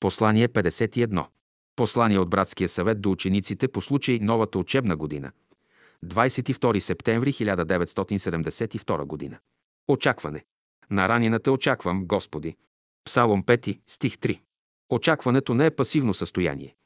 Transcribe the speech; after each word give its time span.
Послание 0.00 0.48
51. 0.48 1.26
Послание 1.76 2.18
от 2.18 2.30
Братския 2.30 2.68
съвет 2.68 3.00
до 3.00 3.10
учениците 3.10 3.68
по 3.68 3.80
случай 3.80 4.18
новата 4.22 4.58
учебна 4.58 4.96
година. 4.96 5.32
22 6.04 6.78
септември 6.78 7.32
1972 7.32 9.04
година. 9.04 9.38
Очакване. 9.88 10.44
На 10.90 11.08
ранената 11.08 11.52
очаквам, 11.52 12.06
Господи. 12.06 12.56
Псалом 13.04 13.42
5, 13.42 13.80
стих 13.86 14.14
3. 14.14 14.40
Очакването 14.90 15.54
не 15.54 15.66
е 15.66 15.70
пасивно 15.70 16.14
състояние. 16.14 16.76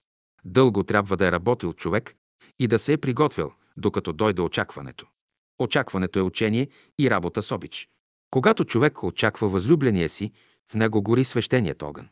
Дълго 0.45 0.85
трябва 0.85 1.17
да 1.17 1.27
е 1.27 1.33
работил 1.33 1.73
човек 1.73 2.15
и 2.59 2.67
да 2.67 2.79
се 2.79 2.93
е 2.93 2.99
приготвил, 2.99 3.53
докато 3.77 4.13
дойде 4.13 4.43
очакването. 4.43 5.07
Очакването 5.59 6.19
е 6.19 6.23
учение 6.23 6.69
и 6.99 7.11
работа 7.11 7.43
с 7.43 7.53
обич. 7.53 7.89
Когато 8.31 8.65
човек 8.65 9.03
очаква 9.03 9.49
възлюбления 9.49 10.09
си, 10.09 10.33
в 10.73 10.75
него 10.75 11.03
гори 11.03 11.25
свещеният 11.25 11.83
огън. 11.83 12.09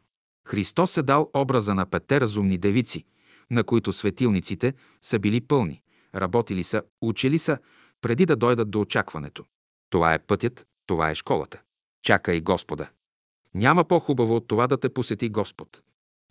Христос 0.49 0.97
е 0.97 1.03
дал 1.03 1.31
образа 1.35 1.75
на 1.75 1.87
петте 1.87 2.21
разумни 2.21 2.59
девици, 2.59 3.05
на 3.51 3.65
които 3.65 3.93
светилниците 3.93 4.75
са 5.03 5.19
били 5.19 5.41
пълни, 5.41 5.83
работили 6.15 6.65
са, 6.65 6.83
учили 7.01 7.39
са, 7.39 7.59
преди 8.01 8.27
да 8.27 8.37
дойдат 8.37 8.71
до 8.71 8.81
очакването. 8.81 9.45
Това 9.91 10.15
е 10.15 10.19
пътят, 10.19 10.67
това 10.87 11.11
е 11.11 11.15
школата. 11.15 11.63
Чакай 12.03 12.41
Господа. 12.41 12.89
Няма 13.55 13.85
по-хубаво 13.85 14.37
от 14.37 14.49
това 14.49 14.67
да 14.67 14.81
те 14.81 14.89
посети 14.89 15.29
Господ. 15.29 15.83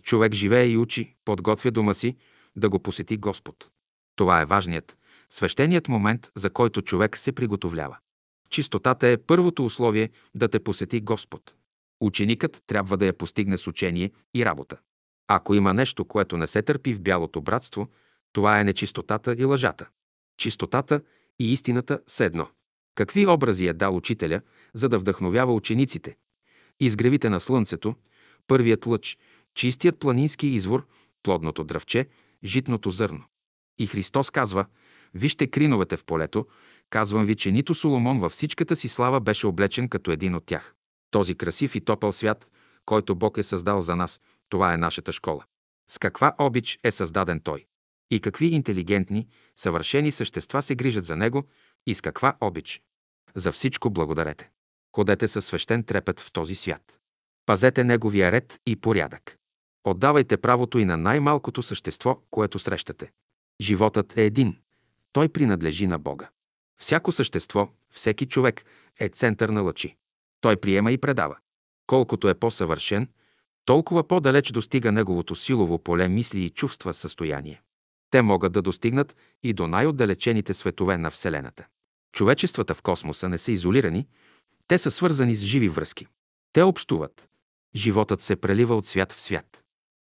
Човек 0.02 0.34
живее 0.34 0.66
и 0.66 0.76
учи, 0.76 1.16
подготвя 1.24 1.70
дома 1.70 1.94
си, 1.94 2.16
да 2.56 2.68
го 2.68 2.78
посети 2.78 3.16
Господ. 3.16 3.70
Това 4.16 4.40
е 4.40 4.44
важният, 4.44 4.98
свещеният 5.30 5.88
момент, 5.88 6.30
за 6.34 6.50
който 6.50 6.82
човек 6.82 7.18
се 7.18 7.32
приготовлява. 7.32 7.96
Чистотата 8.50 9.08
е 9.08 9.16
първото 9.16 9.64
условие 9.64 10.10
да 10.34 10.48
те 10.48 10.60
посети 10.60 11.00
Господ. 11.00 11.54
Ученикът 12.00 12.62
трябва 12.66 12.96
да 12.96 13.06
я 13.06 13.12
постигне 13.12 13.58
с 13.58 13.66
учение 13.66 14.10
и 14.34 14.44
работа. 14.44 14.78
Ако 15.28 15.54
има 15.54 15.74
нещо, 15.74 16.04
което 16.04 16.36
не 16.36 16.46
се 16.46 16.62
търпи 16.62 16.94
в 16.94 17.02
бялото 17.02 17.40
братство, 17.40 17.88
това 18.32 18.60
е 18.60 18.64
нечистотата 18.64 19.34
и 19.38 19.44
лъжата. 19.44 19.88
Чистотата 20.38 21.00
и 21.38 21.52
истината 21.52 22.00
са 22.06 22.24
едно. 22.24 22.48
Какви 22.94 23.26
образи 23.26 23.66
е 23.66 23.72
дал 23.72 23.96
учителя, 23.96 24.40
за 24.74 24.88
да 24.88 24.98
вдъхновява 24.98 25.54
учениците? 25.54 26.16
Изгревите 26.80 27.30
на 27.30 27.40
слънцето, 27.40 27.94
първият 28.46 28.86
лъч, 28.86 29.18
чистият 29.54 29.98
планински 29.98 30.46
извор, 30.46 30.86
плодното 31.22 31.64
дръвче, 31.64 32.08
житното 32.44 32.90
зърно. 32.90 33.24
И 33.78 33.86
Христос 33.86 34.30
казва, 34.30 34.66
вижте 35.14 35.46
криновете 35.46 35.96
в 35.96 36.04
полето, 36.04 36.46
казвам 36.90 37.26
ви, 37.26 37.34
че 37.34 37.50
нито 37.50 37.74
Соломон 37.74 38.20
във 38.20 38.32
всичката 38.32 38.76
си 38.76 38.88
слава 38.88 39.20
беше 39.20 39.46
облечен 39.46 39.88
като 39.88 40.10
един 40.10 40.34
от 40.34 40.46
тях. 40.46 40.74
Този 41.10 41.34
красив 41.34 41.74
и 41.74 41.80
топъл 41.80 42.12
свят, 42.12 42.50
който 42.84 43.14
Бог 43.14 43.38
е 43.38 43.42
създал 43.42 43.80
за 43.80 43.96
нас, 43.96 44.20
това 44.48 44.74
е 44.74 44.76
нашата 44.76 45.12
школа. 45.12 45.44
С 45.90 45.98
каква 45.98 46.34
обич 46.38 46.78
е 46.84 46.90
създаден 46.90 47.40
Той? 47.40 47.66
И 48.10 48.20
какви 48.20 48.46
интелигентни, 48.46 49.28
съвършени 49.56 50.12
същества 50.12 50.62
се 50.62 50.74
грижат 50.74 51.04
за 51.04 51.16
Него 51.16 51.44
и 51.86 51.94
с 51.94 52.00
каква 52.00 52.36
обич? 52.40 52.82
За 53.34 53.52
всичко 53.52 53.90
благодарете. 53.90 54.50
Ходете 54.96 55.28
със 55.28 55.46
свещен 55.46 55.82
трепет 55.82 56.20
в 56.20 56.32
този 56.32 56.54
свят. 56.54 56.98
Пазете 57.46 57.84
Неговия 57.84 58.32
ред 58.32 58.60
и 58.66 58.76
порядък. 58.76 59.36
Отдавайте 59.84 60.36
правото 60.36 60.78
и 60.78 60.84
на 60.84 60.96
най-малкото 60.96 61.62
същество, 61.62 62.20
което 62.30 62.58
срещате. 62.58 63.10
Животът 63.60 64.16
е 64.16 64.24
един. 64.24 64.56
Той 65.12 65.28
принадлежи 65.28 65.86
на 65.86 65.98
Бога. 65.98 66.30
Всяко 66.80 67.12
същество, 67.12 67.68
всеки 67.90 68.26
човек 68.26 68.64
е 69.00 69.08
център 69.08 69.48
на 69.48 69.60
лъчи. 69.60 69.96
Той 70.40 70.56
приема 70.56 70.92
и 70.92 70.98
предава. 70.98 71.36
Колкото 71.86 72.28
е 72.28 72.34
по-съвършен, 72.34 73.08
толкова 73.64 74.08
по-далеч 74.08 74.52
достига 74.52 74.92
неговото 74.92 75.34
силово 75.34 75.78
поле 75.78 76.08
мисли 76.08 76.40
и 76.40 76.50
чувства 76.50 76.94
състояние. 76.94 77.62
Те 78.10 78.22
могат 78.22 78.52
да 78.52 78.62
достигнат 78.62 79.16
и 79.42 79.52
до 79.52 79.66
най-отдалечените 79.66 80.54
светове 80.54 80.98
на 80.98 81.10
Вселената. 81.10 81.66
Човечествата 82.12 82.74
в 82.74 82.82
космоса 82.82 83.28
не 83.28 83.38
са 83.38 83.52
изолирани, 83.52 84.08
те 84.68 84.78
са 84.78 84.90
свързани 84.90 85.36
с 85.36 85.40
живи 85.40 85.68
връзки. 85.68 86.06
Те 86.52 86.62
общуват. 86.62 87.28
Животът 87.74 88.22
се 88.22 88.36
прелива 88.36 88.74
от 88.74 88.86
свят 88.86 89.12
в 89.12 89.20
свят. 89.20 89.62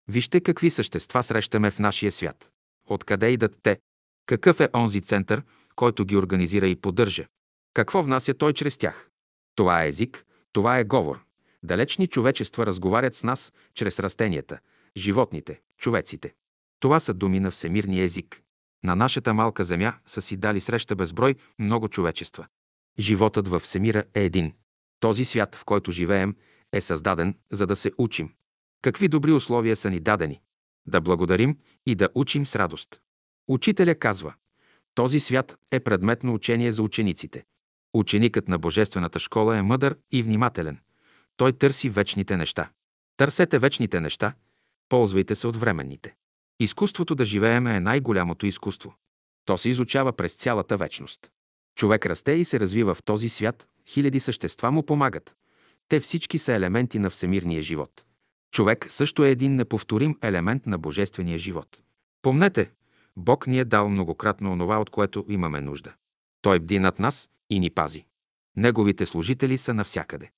Вижте 0.08 0.42
какви 0.42 0.70
същества 0.70 1.24
срещаме 1.24 1.72
в 1.72 1.80
нашия 1.80 2.12
свят. 2.12 2.52
Откъде 2.90 3.30
идат 3.30 3.58
те? 3.64 3.80
Какъв 4.26 4.60
е 4.60 4.70
онзи 4.76 5.02
център, 5.02 5.44
който 5.76 6.06
ги 6.06 6.18
организира 6.18 6.68
и 6.68 6.76
поддържа? 6.76 7.26
Какво 7.74 8.04
внася 8.04 8.34
той 8.34 8.54
чрез 8.54 8.78
тях? 8.78 9.10
Това 9.56 9.84
е 9.84 9.88
език, 9.88 10.26
това 10.54 10.80
е 10.80 10.84
говор. 10.84 11.20
Далечни 11.64 12.08
човечества 12.08 12.66
разговарят 12.66 13.16
с 13.16 13.24
нас 13.24 13.54
чрез 13.74 14.00
растенията, 14.00 14.60
животните, 14.98 15.62
човеците. 15.78 16.34
Това 16.80 17.00
са 17.00 17.14
думи 17.14 17.40
на 17.40 17.52
всемирния 17.52 18.04
език. 18.04 18.42
На 18.84 18.96
нашата 18.96 19.34
малка 19.34 19.64
земя 19.64 19.94
са 20.06 20.22
си 20.22 20.38
дали 20.38 20.62
среща 20.62 20.96
безброй 20.96 21.36
много 21.60 21.90
човечества. 21.90 22.48
Животът 23.00 23.48
във 23.48 23.62
всемира 23.62 24.04
е 24.14 24.24
един. 24.24 24.54
Този 25.00 25.26
свят, 25.26 25.56
в 25.56 25.66
който 25.66 25.92
живеем, 25.92 26.36
е 26.74 26.82
създаден, 26.82 27.36
за 27.52 27.68
да 27.68 27.76
се 27.76 27.92
учим. 27.98 28.34
Какви 28.82 29.08
добри 29.08 29.32
условия 29.32 29.76
са 29.76 29.90
ни 29.90 30.00
дадени? 30.00 30.42
Да 30.86 31.02
благодарим 31.02 31.58
и 31.86 31.96
да 31.96 32.10
учим 32.16 32.46
с 32.46 32.56
радост. 32.56 33.02
Учителя 33.48 33.96
казва, 33.96 34.34
този 34.96 35.20
свят 35.20 35.58
е 35.72 35.80
предмет 35.80 36.24
на 36.24 36.32
учение 36.32 36.72
за 36.72 36.84
учениците. 36.84 37.44
Ученикът 37.94 38.48
на 38.48 38.60
Божествената 38.60 39.20
школа 39.20 39.58
е 39.58 39.62
мъдър 39.62 39.98
и 40.12 40.24
внимателен. 40.24 40.80
Той 41.38 41.54
търси 41.54 41.90
вечните 41.90 42.38
неща. 42.38 42.70
Търсете 43.18 43.60
вечните 43.60 44.02
неща, 44.02 44.34
ползвайте 44.90 45.36
се 45.36 45.48
от 45.48 45.56
временните. 45.56 46.16
Изкуството 46.60 47.16
да 47.16 47.26
живеем 47.26 47.68
е 47.68 47.80
най-голямото 47.80 48.46
изкуство. 48.46 48.96
То 49.46 49.58
се 49.58 49.70
изучава 49.70 50.14
през 50.14 50.34
цялата 50.34 50.78
вечност. 50.78 51.32
Човек 51.76 52.06
расте 52.06 52.32
и 52.32 52.46
се 52.46 52.60
развива 52.60 52.96
в 52.96 53.04
този 53.04 53.30
свят, 53.30 53.68
хиляди 53.88 54.20
същества 54.20 54.72
му 54.72 54.84
помагат. 54.84 55.36
Те 55.88 56.00
всички 56.00 56.40
са 56.40 56.54
елементи 56.54 57.00
на 57.00 57.10
всемирния 57.10 57.62
живот. 57.62 58.06
Човек 58.52 58.86
също 58.90 59.26
е 59.26 59.30
един 59.30 59.56
неповторим 59.56 60.18
елемент 60.22 60.66
на 60.66 60.78
божествения 60.78 61.38
живот. 61.38 61.84
Помнете, 62.22 62.72
Бог 63.18 63.48
ни 63.48 63.60
е 63.60 63.66
дал 63.66 63.90
многократно 63.90 64.52
онова, 64.52 64.78
от 64.78 64.90
което 64.90 65.26
имаме 65.30 65.62
нужда. 65.62 65.94
Той 66.44 66.60
бди 66.60 66.80
над 66.80 67.00
нас 67.00 67.30
и 67.50 67.60
ни 67.60 67.70
пази. 67.70 68.06
Неговите 68.56 69.06
служители 69.06 69.58
са 69.58 69.74
навсякъде. 69.74 70.32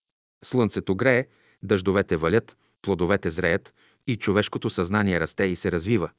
Слънцето 0.43 0.95
грее, 0.95 1.25
дъждовете 1.63 2.17
валят, 2.17 2.57
плодовете 2.81 3.29
зреят 3.29 3.73
и 4.07 4.15
човешкото 4.15 4.69
съзнание 4.69 5.19
расте 5.19 5.43
и 5.43 5.55
се 5.55 5.71
развива, 5.71 6.09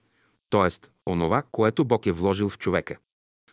т.е. 0.50 0.88
онова, 1.10 1.42
което 1.52 1.84
Бог 1.84 2.06
е 2.06 2.12
вложил 2.12 2.48
в 2.48 2.58
човека. 2.58 2.96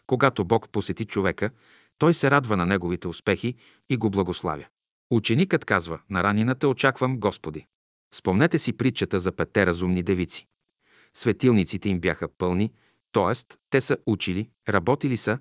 Когато 0.08 0.46
Бог 0.46 0.70
посети 0.70 1.06
човека, 1.06 1.50
той 1.98 2.14
се 2.14 2.32
радва 2.32 2.58
на 2.58 2.66
неговите 2.66 3.08
успехи 3.08 3.56
и 3.90 3.98
го 3.98 4.10
благославя. 4.10 4.66
Ученикът 5.12 5.66
казва, 5.66 6.00
на 6.10 6.24
ранината 6.24 6.68
очаквам 6.68 7.20
Господи. 7.20 7.66
Спомнете 8.14 8.60
си 8.60 8.74
притчата 8.74 9.20
за 9.20 9.32
петте 9.32 9.66
разумни 9.66 10.04
девици. 10.04 10.48
Светилниците 11.14 11.90
им 11.90 12.00
бяха 12.00 12.28
пълни, 12.28 12.72
т.е. 13.12 13.56
те 13.70 13.82
са 13.82 13.98
учили, 14.06 14.50
работили 14.70 15.18
са, 15.18 15.40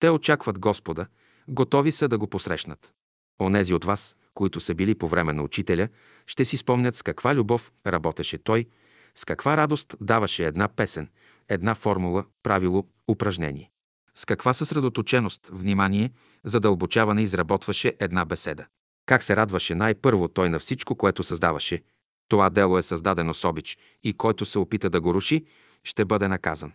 те 0.00 0.10
очакват 0.10 0.58
Господа, 0.58 1.06
готови 1.48 1.92
са 1.92 2.08
да 2.08 2.18
го 2.18 2.26
посрещнат. 2.26 2.92
Онези 3.40 3.74
от 3.74 3.84
вас, 3.84 4.16
които 4.34 4.60
са 4.60 4.74
били 4.74 4.94
по 4.94 5.08
време 5.08 5.32
на 5.32 5.42
учителя, 5.42 5.88
ще 6.26 6.44
си 6.44 6.56
спомнят 6.56 6.94
с 6.94 7.02
каква 7.02 7.34
любов 7.34 7.72
работеше 7.86 8.38
той, 8.38 8.66
с 9.14 9.24
каква 9.24 9.56
радост 9.56 9.96
даваше 10.00 10.46
една 10.46 10.68
песен, 10.68 11.08
една 11.48 11.74
формула, 11.74 12.24
правило, 12.42 12.86
упражнение. 13.08 13.70
С 14.14 14.24
каква 14.24 14.52
съсредоточеност, 14.52 15.50
внимание, 15.52 16.10
задълбочаване 16.44 17.22
изработваше 17.22 17.96
една 18.00 18.24
беседа. 18.24 18.66
Как 19.06 19.22
се 19.22 19.36
радваше 19.36 19.74
най-първо 19.74 20.28
той 20.28 20.50
на 20.50 20.58
всичко, 20.58 20.94
което 20.94 21.22
създаваше. 21.22 21.82
Това 22.28 22.50
дело 22.50 22.78
е 22.78 22.82
създадено 22.82 23.34
с 23.34 23.48
обич 23.48 23.78
и 24.02 24.12
който 24.12 24.44
се 24.44 24.58
опита 24.58 24.90
да 24.90 25.00
го 25.00 25.14
руши, 25.14 25.44
ще 25.84 26.04
бъде 26.04 26.28
наказан. 26.28 26.72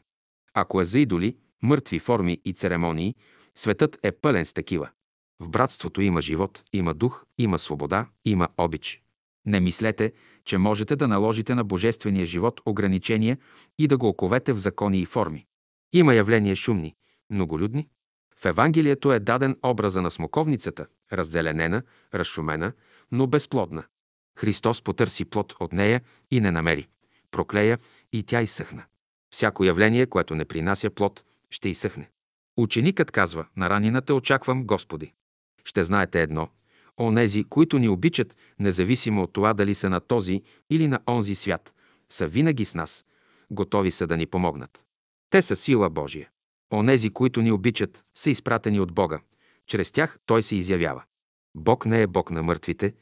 Ако 0.53 0.81
е 0.81 0.85
за 0.85 0.99
идоли, 0.99 1.37
мъртви 1.63 1.99
форми 1.99 2.41
и 2.45 2.53
церемонии, 2.53 3.15
светът 3.55 3.97
е 4.03 4.11
пълен 4.11 4.45
с 4.45 4.53
такива. 4.53 4.89
В 5.39 5.49
братството 5.49 6.01
има 6.01 6.21
живот, 6.21 6.63
има 6.73 6.93
дух, 6.93 7.25
има 7.37 7.59
свобода, 7.59 8.07
има 8.25 8.47
обич. 8.57 9.01
Не 9.45 9.59
мислете, 9.59 10.13
че 10.45 10.57
можете 10.57 10.95
да 10.95 11.07
наложите 11.07 11.55
на 11.55 11.63
божествения 11.63 12.25
живот 12.25 12.61
ограничения 12.65 13.37
и 13.79 13.87
да 13.87 13.97
го 13.97 14.07
оковете 14.07 14.53
в 14.53 14.57
закони 14.57 14.99
и 15.01 15.05
форми. 15.05 15.45
Има 15.93 16.13
явления 16.13 16.55
шумни, 16.55 16.95
многолюдни. 17.29 17.87
В 18.37 18.45
Евангелието 18.45 19.13
е 19.13 19.19
даден 19.19 19.57
образа 19.63 20.01
на 20.01 20.11
смоковницата, 20.11 20.87
раззеленена, 21.13 21.83
разшумена, 22.13 22.73
но 23.11 23.27
безплодна. 23.27 23.83
Христос 24.39 24.81
потърси 24.81 25.25
плод 25.25 25.55
от 25.59 25.73
нея 25.73 26.01
и 26.31 26.41
не 26.41 26.51
намери. 26.51 26.87
Проклея 27.31 27.79
и 28.13 28.23
тя 28.23 28.41
изсъхна. 28.41 28.85
Всяко 29.29 29.63
явление, 29.63 30.05
което 30.05 30.35
не 30.35 30.45
принася 30.45 30.89
плод, 30.89 31.23
ще 31.55 31.69
изсъхне. 31.69 32.09
Ученикът 32.57 33.11
казва, 33.11 33.45
на 33.57 33.69
ранината 33.69 34.15
очаквам 34.15 34.65
Господи. 34.65 35.13
Ще 35.65 35.83
знаете 35.83 36.21
едно. 36.21 36.49
Онези, 36.99 37.43
които 37.43 37.77
ни 37.77 37.89
обичат, 37.89 38.37
независимо 38.59 39.23
от 39.23 39.33
това 39.33 39.53
дали 39.53 39.75
са 39.75 39.89
на 39.89 39.99
този 39.99 40.43
или 40.69 40.87
на 40.87 40.99
онзи 41.09 41.35
свят, 41.35 41.73
са 42.09 42.27
винаги 42.27 42.65
с 42.65 42.75
нас, 42.75 43.05
готови 43.51 43.91
са 43.91 44.07
да 44.07 44.17
ни 44.17 44.25
помогнат. 44.25 44.85
Те 45.29 45.41
са 45.41 45.55
сила 45.55 45.89
Божия. 45.89 46.29
Онези, 46.73 47.09
които 47.09 47.41
ни 47.41 47.51
обичат, 47.51 48.05
са 48.17 48.29
изпратени 48.29 48.79
от 48.79 48.93
Бога. 48.93 49.19
Чрез 49.67 49.91
тях 49.91 50.19
Той 50.25 50.43
се 50.43 50.55
изявява. 50.55 51.03
Бог 51.55 51.85
не 51.85 52.01
е 52.01 52.07
Бог 52.07 52.31
на 52.31 52.43
мъртвите, 52.43 52.93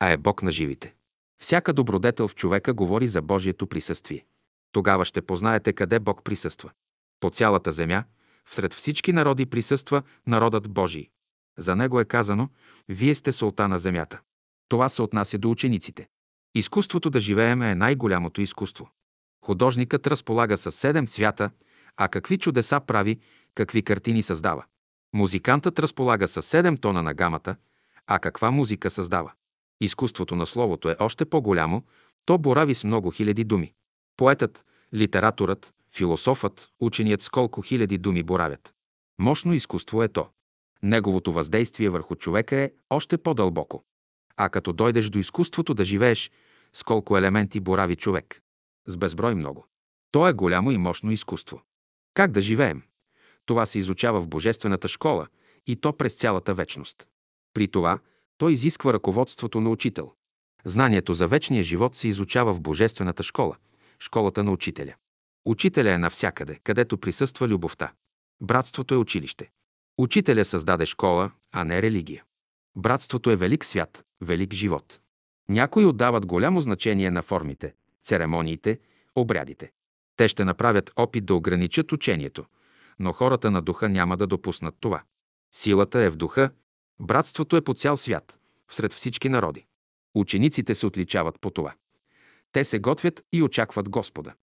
а 0.00 0.10
е 0.10 0.16
Бог 0.16 0.42
на 0.42 0.50
живите. 0.50 0.94
Всяка 1.42 1.72
добродетел 1.72 2.28
в 2.28 2.34
човека 2.34 2.74
говори 2.74 3.08
за 3.08 3.22
Божието 3.22 3.66
присъствие. 3.66 4.26
Тогава 4.72 5.04
ще 5.04 5.22
познаете 5.22 5.72
къде 5.72 5.98
Бог 5.98 6.24
присъства. 6.24 6.70
По 7.24 7.30
цялата 7.30 7.72
земя, 7.72 8.04
всред 8.44 8.74
всички 8.74 9.12
народи 9.12 9.46
присъства 9.46 10.02
народът 10.26 10.68
Божий. 10.68 11.08
За 11.58 11.76
него 11.76 12.00
е 12.00 12.04
казано, 12.04 12.48
вие 12.88 13.14
сте 13.14 13.32
солта 13.32 13.68
на 13.68 13.78
земята. 13.78 14.20
Това 14.68 14.88
се 14.88 15.02
отнася 15.02 15.38
до 15.38 15.50
учениците. 15.50 16.08
Изкуството 16.54 17.10
да 17.10 17.20
живеем 17.20 17.62
е 17.62 17.74
най-голямото 17.74 18.40
изкуство. 18.40 18.90
Художникът 19.44 20.06
разполага 20.06 20.58
с 20.58 20.72
седем 20.72 21.06
цвята, 21.06 21.50
а 21.96 22.08
какви 22.08 22.38
чудеса 22.38 22.80
прави, 22.80 23.20
какви 23.54 23.82
картини 23.82 24.22
създава. 24.22 24.64
Музикантът 25.14 25.78
разполага 25.78 26.28
с 26.28 26.42
седем 26.42 26.76
тона 26.76 27.02
на 27.02 27.14
гамата, 27.14 27.56
а 28.06 28.18
каква 28.18 28.50
музика 28.50 28.90
създава. 28.90 29.32
Изкуството 29.80 30.36
на 30.36 30.46
словото 30.46 30.90
е 30.90 30.96
още 30.98 31.24
по-голямо, 31.24 31.82
то 32.24 32.38
борави 32.38 32.74
с 32.74 32.84
много 32.84 33.10
хиляди 33.10 33.44
думи. 33.44 33.72
Поетът, 34.16 34.64
литераторът, 34.94 35.74
философът, 35.94 36.68
ученият 36.80 37.22
с 37.22 37.28
колко 37.28 37.62
хиляди 37.62 37.98
думи 37.98 38.22
боравят. 38.22 38.74
Мощно 39.18 39.54
изкуство 39.54 40.02
е 40.02 40.08
то. 40.08 40.28
Неговото 40.82 41.32
въздействие 41.32 41.88
върху 41.88 42.14
човека 42.14 42.56
е 42.56 42.72
още 42.90 43.18
по-дълбоко. 43.18 43.84
А 44.36 44.48
като 44.48 44.72
дойдеш 44.72 45.08
до 45.08 45.18
изкуството 45.18 45.74
да 45.74 45.84
живееш, 45.84 46.30
с 46.72 46.82
колко 46.82 47.18
елементи 47.18 47.60
борави 47.60 47.96
човек? 47.96 48.40
С 48.86 48.96
безброй 48.96 49.34
много. 49.34 49.66
То 50.10 50.28
е 50.28 50.32
голямо 50.32 50.70
и 50.70 50.78
мощно 50.78 51.10
изкуство. 51.10 51.62
Как 52.14 52.30
да 52.30 52.40
живеем? 52.40 52.82
Това 53.46 53.66
се 53.66 53.78
изучава 53.78 54.20
в 54.20 54.28
Божествената 54.28 54.88
школа 54.88 55.26
и 55.66 55.76
то 55.76 55.92
през 55.92 56.14
цялата 56.14 56.54
вечност. 56.54 57.06
При 57.54 57.68
това, 57.68 57.98
то 58.38 58.48
изисква 58.48 58.92
ръководството 58.92 59.60
на 59.60 59.70
учител. 59.70 60.12
Знанието 60.64 61.14
за 61.14 61.28
вечния 61.28 61.64
живот 61.64 61.96
се 61.96 62.08
изучава 62.08 62.54
в 62.54 62.60
Божествената 62.60 63.22
школа, 63.22 63.56
школата 63.98 64.44
на 64.44 64.52
учителя. 64.52 64.94
Учителя 65.44 65.92
е 65.92 65.98
навсякъде, 65.98 66.58
където 66.64 66.98
присъства 66.98 67.48
любовта. 67.48 67.92
Братството 68.40 68.94
е 68.94 68.98
училище. 68.98 69.50
Учителя 69.98 70.44
създаде 70.44 70.86
школа, 70.86 71.30
а 71.52 71.64
не 71.64 71.82
религия. 71.82 72.24
Братството 72.76 73.30
е 73.30 73.36
велик 73.36 73.64
свят, 73.64 74.04
велик 74.20 74.52
живот. 74.52 75.00
Някои 75.48 75.86
отдават 75.86 76.26
голямо 76.26 76.60
значение 76.60 77.10
на 77.10 77.22
формите, 77.22 77.74
церемониите, 78.02 78.80
обрядите. 79.16 79.72
Те 80.16 80.28
ще 80.28 80.44
направят 80.44 80.92
опит 80.96 81.26
да 81.26 81.34
ограничат 81.34 81.92
учението, 81.92 82.44
но 82.98 83.12
хората 83.12 83.50
на 83.50 83.62
духа 83.62 83.88
няма 83.88 84.16
да 84.16 84.26
допуснат 84.26 84.74
това. 84.80 85.02
Силата 85.54 86.00
е 86.00 86.10
в 86.10 86.16
духа, 86.16 86.50
братството 87.00 87.56
е 87.56 87.60
по 87.60 87.74
цял 87.74 87.96
свят, 87.96 88.38
всред 88.68 88.92
всички 88.92 89.28
народи. 89.28 89.66
Учениците 90.14 90.74
се 90.74 90.86
отличават 90.86 91.40
по 91.40 91.50
това. 91.50 91.74
Те 92.52 92.64
се 92.64 92.78
готвят 92.78 93.22
и 93.32 93.42
очакват 93.42 93.88
Господа. 93.88 94.34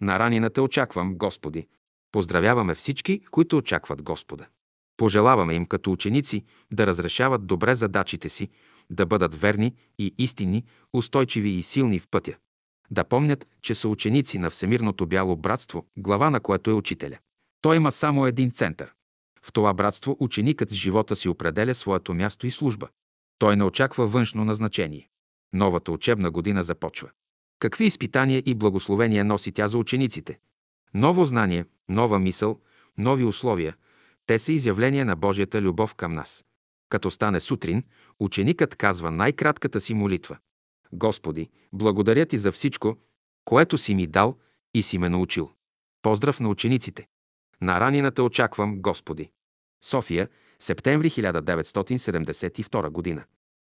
На 0.00 0.18
ранината 0.18 0.62
очаквам 0.62 1.14
Господи. 1.14 1.66
Поздравяваме 2.12 2.74
всички, 2.74 3.20
които 3.30 3.56
очакват 3.56 4.02
Господа. 4.02 4.46
Пожелаваме 4.96 5.54
им 5.54 5.66
като 5.66 5.92
ученици 5.92 6.44
да 6.72 6.86
разрешават 6.86 7.46
добре 7.46 7.74
задачите 7.74 8.28
си, 8.28 8.48
да 8.90 9.06
бъдат 9.06 9.34
верни 9.34 9.74
и 9.98 10.14
истинни, 10.18 10.64
устойчиви 10.92 11.50
и 11.50 11.62
силни 11.62 11.98
в 11.98 12.08
пътя. 12.10 12.36
Да 12.90 13.04
помнят, 13.04 13.46
че 13.62 13.74
са 13.74 13.88
ученици 13.88 14.38
на 14.38 14.50
Всемирното 14.50 15.06
бяло 15.06 15.36
братство, 15.36 15.86
глава 15.96 16.30
на 16.30 16.40
което 16.40 16.70
е 16.70 16.74
учителя. 16.74 17.18
Той 17.60 17.76
има 17.76 17.92
само 17.92 18.26
един 18.26 18.50
център. 18.50 18.92
В 19.42 19.52
това 19.52 19.74
братство 19.74 20.16
ученикът 20.20 20.70
с 20.70 20.74
живота 20.74 21.16
си 21.16 21.28
определя 21.28 21.74
своето 21.74 22.14
място 22.14 22.46
и 22.46 22.50
служба. 22.50 22.88
Той 23.38 23.56
не 23.56 23.64
очаква 23.64 24.06
външно 24.06 24.44
назначение. 24.44 25.08
Новата 25.52 25.92
учебна 25.92 26.30
година 26.30 26.62
започва. 26.62 27.10
Какви 27.58 27.84
изпитания 27.84 28.42
и 28.46 28.54
благословения 28.54 29.24
носи 29.24 29.52
тя 29.52 29.68
за 29.68 29.78
учениците? 29.78 30.38
Ново 30.94 31.24
знание, 31.24 31.64
нова 31.88 32.18
мисъл, 32.18 32.60
нови 32.98 33.24
условия. 33.24 33.76
Те 34.26 34.38
са 34.38 34.52
изявления 34.52 35.04
на 35.04 35.16
Божията 35.16 35.62
любов 35.62 35.94
към 35.94 36.12
нас. 36.12 36.44
Като 36.88 37.10
стане 37.10 37.40
сутрин, 37.40 37.82
ученикът 38.20 38.76
казва 38.76 39.10
най-кратката 39.10 39.80
си 39.80 39.94
молитва. 39.94 40.38
Господи, 40.92 41.50
благодаря 41.72 42.26
ти 42.26 42.38
за 42.38 42.52
всичко, 42.52 42.96
което 43.44 43.78
си 43.78 43.94
ми 43.94 44.06
дал 44.06 44.36
и 44.74 44.82
си 44.82 44.98
ме 44.98 45.08
научил. 45.08 45.50
Поздрав 46.02 46.40
на 46.40 46.48
учениците. 46.48 47.06
На 47.62 47.80
ранината 47.80 48.22
очаквам 48.22 48.82
Господи. 48.82 49.30
София, 49.84 50.28
септември 50.58 51.10
1972 51.10 52.90
година. 52.90 53.24